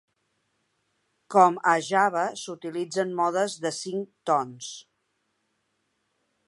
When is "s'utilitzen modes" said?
2.45-3.59